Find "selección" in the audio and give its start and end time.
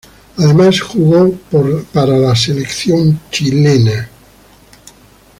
2.35-3.19